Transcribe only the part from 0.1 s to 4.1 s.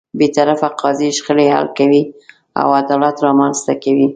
بېطرفه قاضی شخړې حل کوي او عدالت رامنځته کوي.